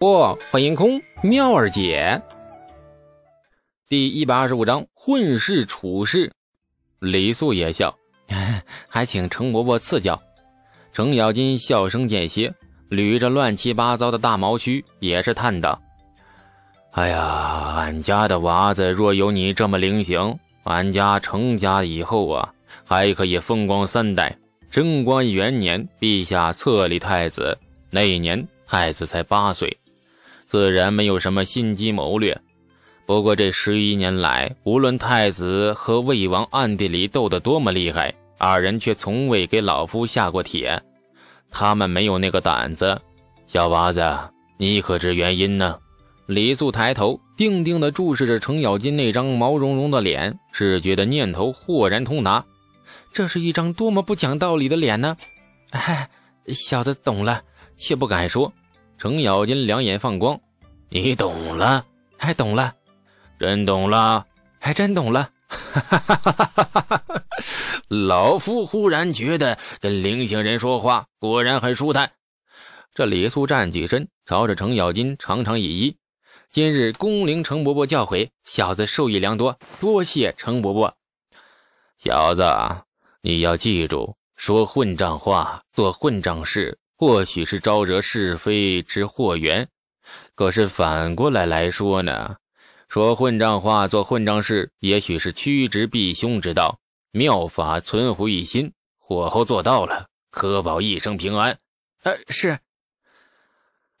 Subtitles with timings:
[0.00, 2.22] 不，欢迎空妙儿姐。
[3.86, 6.32] 第一百二十五章混世处事。
[7.00, 7.94] 李素也笑，
[8.88, 10.18] 还请程伯伯赐教。
[10.90, 12.50] 程咬金笑声间歇，
[12.88, 15.78] 捋着乱七八糟的大毛须，也是叹道
[16.96, 22.54] ：“哎呀，俺家的娃子若有你这么灵行，俺家程家以后啊，
[22.86, 24.34] 还可以风光三代。
[24.70, 27.58] 贞观元年，陛下册立太子，
[27.90, 29.76] 那一年太子才八岁。”
[30.50, 32.36] 自然没有什么心机谋略，
[33.06, 40.82] 不过这十一年来，无论太子和魏王暗地里斗得多么厉害，二人却从未给老夫下过帖。
[41.52, 43.00] 他们没有那个胆子。
[43.46, 44.02] 小娃子，
[44.58, 45.78] 你可知原因呢？
[46.26, 52.44] 李素抬头，定定地注视着程咬金那张毛茸茸的脸，只觉得念头豁然通达。
[53.12, 55.16] 这是一张多么不讲道理的脸呢！
[55.70, 56.10] 哎，
[56.48, 57.40] 小子懂了，
[57.76, 58.52] 却不敢说。
[59.00, 60.38] 程咬金两眼放光，
[60.90, 61.82] 你懂了，
[62.18, 62.74] 还懂了，
[63.38, 64.26] 真懂了，
[64.58, 65.30] 还真懂了。
[65.48, 67.22] 哈哈哈哈哈哈！
[67.88, 72.12] 老夫忽然觉得跟灵性人说话果然很舒坦。
[72.92, 75.96] 这李素站起身，朝着程咬金长长一揖
[76.52, 80.94] ：“今日恭领程伯伯教诲，小子受益良多，多谢程伯伯。
[81.96, 82.44] 小子，
[83.22, 89.68] 你要记住，说混账话，做混账事。”或许是招惹是非之祸源，
[90.34, 92.36] 可是反过来来说呢？
[92.90, 96.78] 说混账话，做混账事，也许是趋吉避凶之道。
[97.10, 101.58] 妙法存乎一心，火候做到了，可保一生平安。
[102.02, 102.58] 呃，是。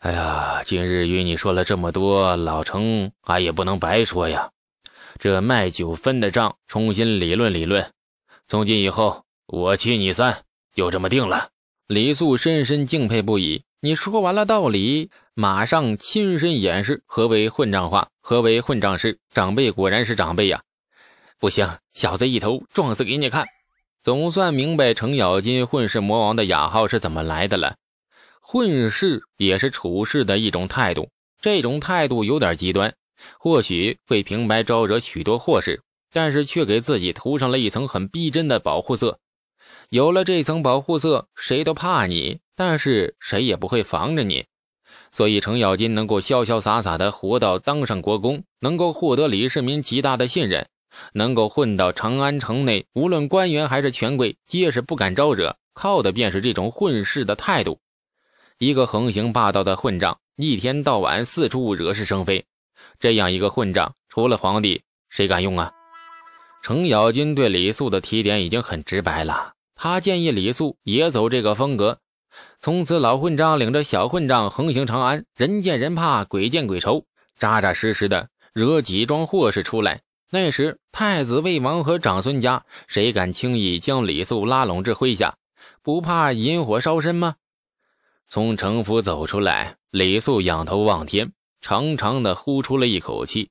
[0.00, 4.50] 哎呀，今日与你说了这么多，老程俺也不能白说呀。
[5.18, 7.90] 这卖酒分的账，重新理论理论。
[8.46, 11.49] 从今以后，我七你三，就这么定了。
[11.92, 13.64] 李素深深敬佩不已。
[13.80, 19.18] 你说完了道理，马上亲身演示何为混账话，何为混账事。
[19.34, 20.62] 长辈果然是长辈呀！
[21.40, 23.44] 不行，小子一头撞死给你看。
[24.04, 27.74] 总算明白程咬金混世魔王的雅号是怎么来的了。
[28.40, 31.10] 混世也是处事的一种态度，
[31.42, 32.94] 这种态度有点极端，
[33.36, 39.18] 或许会平白招惹许多祸事，但是却给自己涂上了一层很逼真的保护色。
[39.88, 44.46] 有了这层保护色，谁都怕你，但是谁也不会防着你。
[45.12, 50.68] 所以程咬金能够潇潇洒洒的活到当上国公，能够获得李世民极大的信任，
[51.12, 57.80] 能够混到长安城内，无论官员还是权贵，皆是不敢招惹，靠的便是这种混世的态度。
[58.58, 62.44] 一个横行霸道的混账，一天到晚四处惹是生非，
[63.00, 65.72] 这样一个混账，除了皇帝，谁敢用啊？
[66.62, 69.54] 程咬金对李素的提点已经很直白了。
[69.82, 72.00] 他建议李素也走这个风格，
[72.60, 77.06] 从此老混账领着小混账横行长安，人见人怕，鬼见鬼愁，
[77.38, 80.02] 扎扎实实的惹几桩祸事出来。
[80.28, 85.38] 那时太子、魏王和长孙家，谁敢轻易将李素拉拢至麾下？
[85.82, 87.36] 不怕引火烧身吗？
[88.28, 93.48] 从城府走出来，李素仰头望天，长长的呼出了一口气。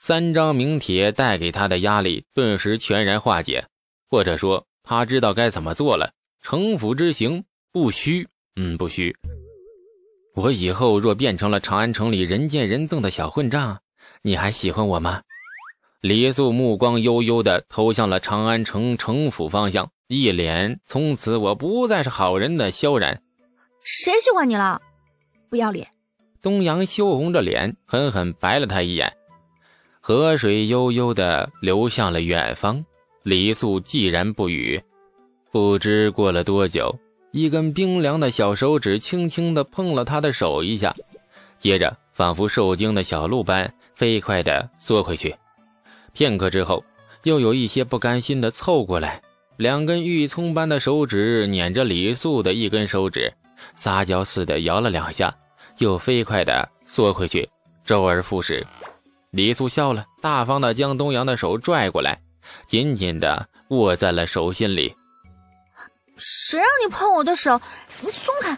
[0.00, 3.68] 三张名帖带给他的压力顿时全然化解，
[4.10, 4.66] 或者说。
[4.82, 6.12] 他知道该怎么做了。
[6.42, 9.14] 城府之行不虚，嗯，不虚。
[10.34, 13.80] 我以后若变成了长安城里人见人憎的小混账，
[14.22, 15.22] 你还喜欢我吗？
[16.00, 23.22] 李素目光悠悠地投向了长安城城府方向，一脸“从此我不再是好人”的萧然。
[23.84, 24.80] 谁喜欢你了？
[25.48, 25.86] 不要脸！
[26.40, 29.16] 东阳羞红着脸，狠狠白了他一眼。
[30.00, 32.84] 河水悠悠地流向了远方。
[33.22, 34.82] 李素寂然不语，
[35.52, 36.98] 不知过了多久，
[37.30, 40.92] 一根冰凉的小手指轻轻地碰了他的手一下，
[41.60, 45.32] 接着仿佛受惊的小鹿般飞快地缩回去。
[46.12, 46.84] 片刻之后，
[47.22, 49.22] 又有一些不甘心地凑过来，
[49.56, 53.32] 两根玉葱般的手指捻着李素的一根手指，
[53.76, 55.32] 撒娇似的摇了两下，
[55.78, 57.48] 又飞快地缩回去，
[57.84, 58.66] 周而复始。
[59.30, 62.20] 李素笑了，大方地将东阳的手拽过来。
[62.66, 64.94] 紧紧的握在了手心里。
[66.16, 67.60] 谁让你碰我的手？
[68.00, 68.56] 你松开！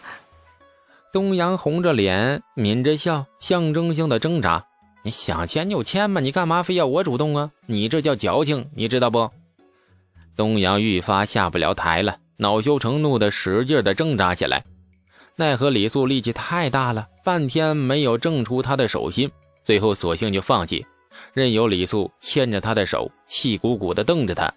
[1.11, 4.65] 东阳红着脸，抿着笑，象征性的挣扎。
[5.03, 7.51] 你想牵就牵嘛，你干嘛非要我主动啊？
[7.65, 9.29] 你这叫矫情，你知道不？
[10.35, 14.65] 东阳愈发下不了台了，恼羞成怒的使劲的挣扎起来。
[15.37, 19.31] 奈何李素力气太大了，半天没有挣出他的手心，
[19.63, 20.85] 最后索性就放弃。
[21.33, 24.53] 任由李素牵着他的手，气鼓鼓地瞪着他。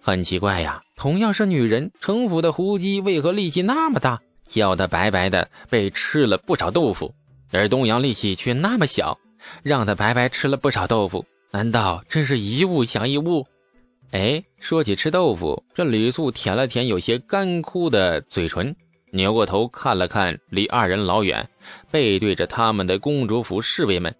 [0.00, 7.14] 很奇怪呀，同样是女人，城府的胡姬为何力气那么大，叫他白白的，被吃了不少豆腐。
[7.52, 9.18] 而东阳力气却那么小，
[9.62, 13.46] 让他白白吃了不少豆腐，难道真是一物降一物？
[14.12, 18.74] 哎，说起吃豆腐，这吕素舔了舔有些干枯的嘴唇，
[19.10, 21.48] 扭过头看了看离二人老远，
[21.90, 24.14] 背对着他们的公主府侍卫们。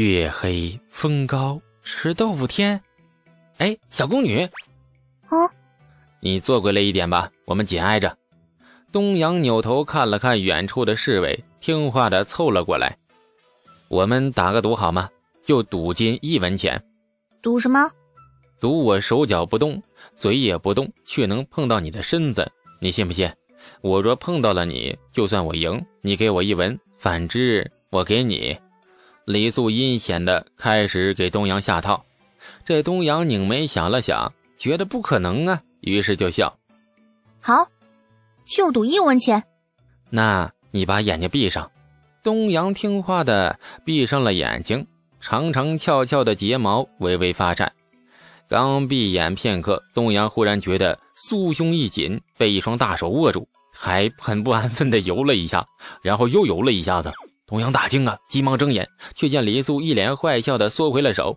[0.00, 2.80] 月黑风高，吃豆腐天。
[3.58, 4.42] 哎，小宫女，
[5.28, 5.36] 啊，
[6.20, 8.16] 你坐过来一点吧，我们紧挨着。
[8.90, 12.96] 东阳扭头看了看远处的侍卫，听话的凑了过来。
[13.88, 15.10] 我们打个赌好吗？
[15.44, 16.82] 就赌金一文钱。
[17.42, 17.90] 赌什么？
[18.60, 19.82] 赌我手脚不动，
[20.16, 22.50] 嘴也不动，却能碰到你的身子，
[22.80, 23.30] 你信不信？
[23.82, 28.56] 我若碰到了你，就算我赢，你给我一文；反之，我给你。
[29.24, 32.04] 李素阴险的开始给东阳下套。
[32.64, 36.56] 这东阳拧眉想了想，觉得不可能啊，于是就笑
[37.40, 37.66] ：“好，
[38.44, 39.42] 就赌一文钱。
[40.10, 41.70] 那你把眼睛闭上。”
[42.22, 44.86] 东阳听话的闭上了眼睛，
[45.20, 47.72] 长长翘翘的睫毛微微发颤。
[48.48, 55.66] 刚闭眼片刻，东阳忽然觉得酥胸一紧，被一双大手握住，还很不安分的游了一下，
[56.00, 57.12] 然后又游了一下子。
[57.52, 61.36] 东阳大惊啊，急忙睁眼，却见李素一脸坏笑的缩回了手。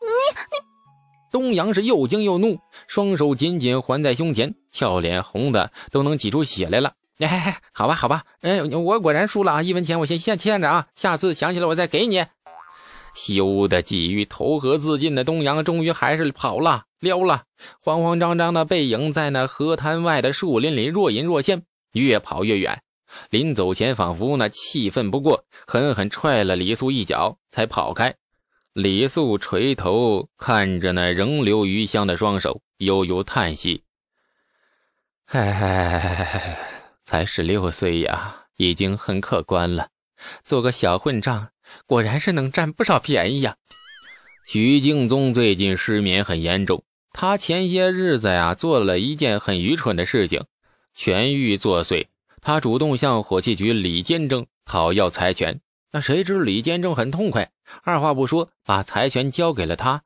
[0.00, 6.94] 你你，东阳是又惊又怒，双手紧紧环在胸前，俏脸红的都能挤出血来了。
[7.18, 9.62] 哎，好吧好吧，哎，我果然输了啊！
[9.62, 12.24] 一文钱我先先欠着啊，下次想起来我再给你。
[13.14, 17.42] 羞得几欲投河自尽的东阳，终于还是跑了，撩了，
[17.82, 22.80] 慌慌张张的背影在那河滩外的树林里若隐若现，越跑越远。
[23.30, 28.14] 临走前，仿佛那气愤不过，狠狠踹了李素一脚，才跑开。
[28.72, 33.82] 李素垂头看着那仍留余香的双手，悠悠叹息
[35.26, 36.58] ：“唉，
[37.04, 39.88] 才十六岁呀，已经很可观了，
[40.44, 41.48] 做个小混账。”
[41.84, 43.56] 果然是能占不少便宜呀！
[44.46, 46.82] 徐敬宗最近失眠很严重，
[47.12, 50.46] 他前些日子呀做了一件很愚蠢的事情，
[50.96, 52.06] 痊愈作祟，
[52.40, 55.60] 他主动向火器局李监正讨要财权。
[55.90, 57.50] 那谁知李监正很痛快，
[57.82, 60.02] 二话不说把财权交给了他，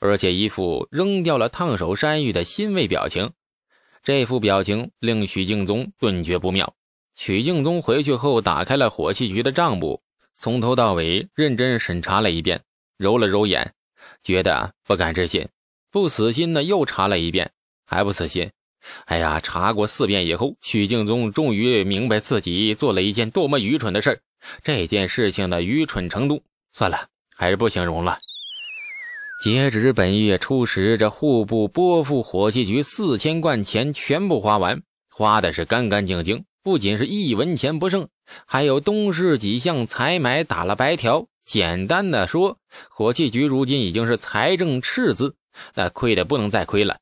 [0.00, 3.32] 而且一副扔掉了烫手山芋的欣慰表情。
[4.02, 6.74] 这副表情令许敬宗顿觉不妙。
[7.14, 10.02] 许敬宗回去后打开了火器局的账簿。
[10.34, 12.62] 从头到尾认真审查了一遍，
[12.96, 13.74] 揉了揉眼，
[14.24, 15.46] 觉得不敢置信，
[15.90, 17.52] 不死心的又查了一遍，
[17.84, 18.50] 还不死心。
[19.06, 24.20] 哎呀，查过四遍以后，许敬宗终于明白自己做了一件多么愚蠢的事
[24.62, 26.42] 这件事情的愚蠢程度，
[26.72, 27.06] 算了，
[27.36, 28.18] 还是不形容了。
[29.44, 38.08] 截止本月初十，这户部拨付火器局四千贯钱全部花完，花的是干干净净，不仅是一文钱不剩。
[38.46, 41.26] 还有东市几项采买打了白条。
[41.44, 42.58] 简单的说，
[42.88, 45.34] 火器局如今已经是财政赤字，
[45.74, 46.98] 那亏的不能再亏了。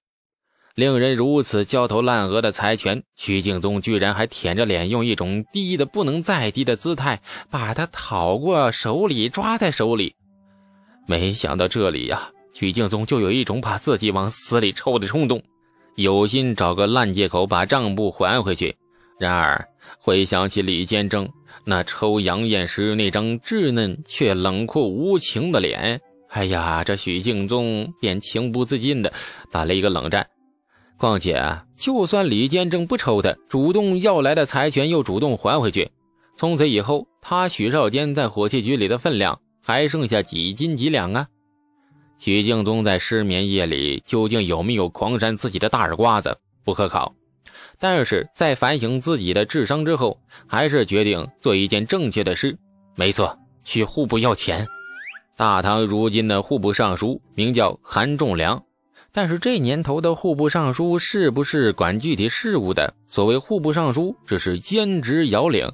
[0.74, 7.20] 令人如此焦头烂额的财权，徐敬宗居然还舔着脸，用一种低的不能再低的姿态
[7.50, 10.14] 把他讨过手里，抓在手里。
[11.06, 15.42] 没想到这里呀，徐敬宗就有一种把自己往死里抽的冲动，
[15.96, 18.76] 有心找个烂借口把账簿还回去。
[19.18, 19.66] 然而。
[19.98, 21.28] 回想起李建正
[21.64, 29.12] 那抽杨艳时那张稚嫩却冷酷无情的脸，哎呀，这许敬宗便情不自禁的
[29.50, 30.24] 打了一个冷战。
[31.00, 31.42] 况且，
[31.78, 35.90] 就算李建正不抽他，主动要来的财权又主动还回去，
[36.36, 41.26] 从此以后，他许少坚在火器局里的分量还剩下几斤几两啊？
[42.18, 46.36] 许敬宗在失眠夜里究竟有没有狂扇自己的大耳瓜子？
[46.64, 47.14] 不可考。
[47.78, 52.54] 但是在反省自己的智商之后，还是决定做一件正确的事。
[52.94, 54.66] 没错，去户部要钱。
[55.34, 58.62] 大唐如今的户部尚书名叫韩仲良，
[59.12, 62.94] 但是这年头的户部尚书是不是管具体事务的？
[63.08, 65.68] 所谓户部尚书，只是兼职遥领。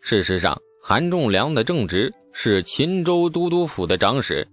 [0.00, 4.46] 事实上，韩仲良的正职是秦州都督府的长史，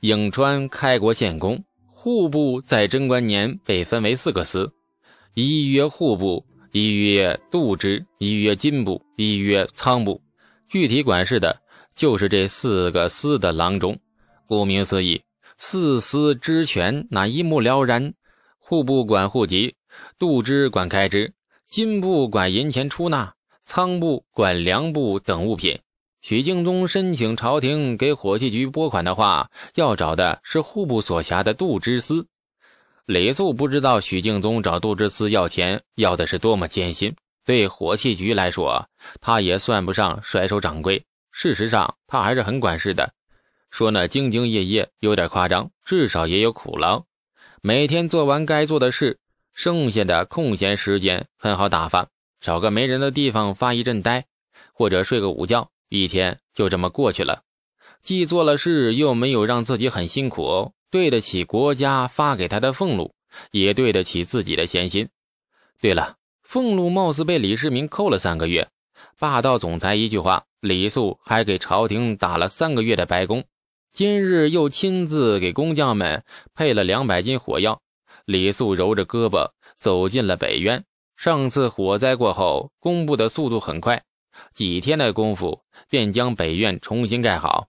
[0.00, 1.62] 颍川开国县公。
[1.92, 4.72] 户部在贞观年被分为四个司。
[5.34, 10.20] 一曰户部，一曰度支，一曰金部，一曰仓部。
[10.68, 11.60] 具体管事的，
[11.94, 13.98] 就是这四个司的郎中。
[14.46, 15.22] 顾名思义，
[15.58, 18.14] 四司之权那一目了然。
[18.56, 19.74] 户部管户籍，
[20.18, 21.32] 度支管开支，
[21.66, 23.34] 金部管银钱出纳，
[23.64, 25.78] 仓部管粮部等物品。
[26.20, 32.26] 许敬宗申请朝廷给火器局拨款的话，要找的是户部所辖的度支司。
[33.06, 37.14] 李素不知道许敬宗找杜之思要钱要的是多么艰辛。
[37.44, 38.86] 对火器局来说，
[39.20, 43.10] 他也算不上甩手掌柜，事实上他还是很管事的。
[43.70, 47.04] 说那兢兢业业有点夸张，至少也有苦劳。
[47.60, 49.18] 每天做完该做的事，
[49.52, 52.08] 剩下的空闲时间很好打发，
[52.40, 54.24] 找个没人的地方发一阵呆，
[54.72, 57.42] 或者睡个午觉，一天就这么过去了。
[58.02, 63.12] 既做了事，又没有让自己很辛苦，对得起国家发给他的俸禄，
[63.50, 65.08] 也对得起自己的闲心。
[65.80, 68.68] 对了，俸禄貌似被李世民扣了三个月，
[69.18, 73.44] 霸道总裁一句话，李素还给朝廷打了三个月的白工。
[73.98, 76.22] 今日又亲自给工匠们
[76.54, 77.82] 配了两百斤火药。
[78.26, 79.50] 李素揉着胳膊
[79.80, 80.84] 走进了北院。
[81.16, 84.04] 上次火灾过后，工部的速度很快，
[84.54, 87.66] 几天的功夫便将北院重新盖好。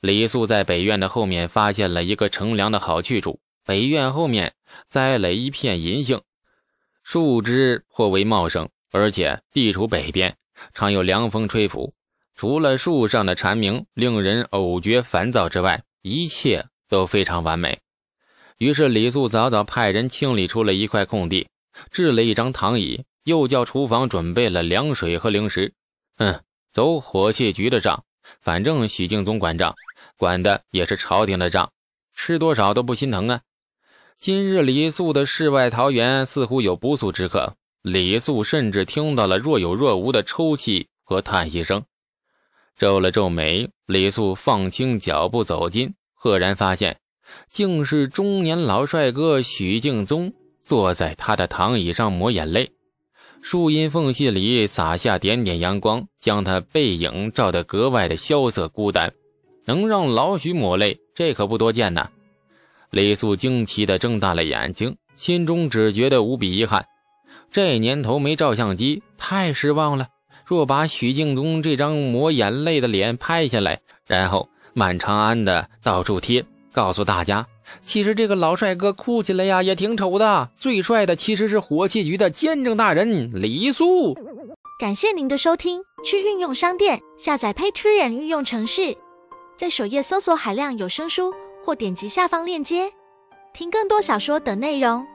[0.00, 3.40] 李素在北院的后面发现了一个乘凉的好去处。
[3.64, 4.54] 北院后面
[4.88, 6.22] 栽了一片银杏，
[7.02, 10.36] 树枝颇为茂盛，而且地处北边，
[10.72, 11.92] 常有凉风吹拂。
[12.36, 17.80] 除了树上的蝉鸣令人偶觉烦躁之外，一切都非常完美。
[18.58, 21.48] 于是李素早早派人清理出了一块空地，
[21.90, 25.72] 置了一张躺椅，又叫厨房准备了凉水和零食。
[26.18, 26.38] 嗯，
[26.74, 28.04] 走火器局的账，
[28.42, 29.74] 反正许敬宗管账，
[30.18, 31.72] 管的也是朝廷的账，
[32.14, 33.40] 吃多少都不心疼啊。
[34.18, 41.82] 今日李素的世外桃源似乎有不速之客，李素甚至听到了若有若无的抽泣和叹息声。
[42.76, 46.98] 皱了皱眉，李素放轻脚步走近，赫然发现，
[47.50, 52.70] 竟是中年老帅哥许敬宗坐在他的躺椅上抹眼泪，
[53.40, 59.10] 树荫缝隙里洒下点点阳光，将他背影照得格外的萧瑟孤单。
[59.64, 62.10] 能让老许抹泪，这可不多见呐！
[62.90, 66.84] 李素惊奇地睁大了眼睛，心中只觉得无比遗憾，
[67.50, 70.08] 这年头没照相机，太失望了。
[70.46, 77.48] 若把许敬宗这张抹眼泪的脸拍下来，然后满长安的到处贴，告诉大家，
[77.84, 84.16] 其实这个老帅哥哭起来呀也挺丑的，最帅的其实是火器局的监正大人李素。
[84.78, 88.96] 感谢您的收听，去运用商店下载 Patreon 运用城市，
[89.56, 91.34] 在首页搜索海量有声书，
[91.64, 92.92] 或点击下方链接
[93.52, 95.08] 听更多小说等内容。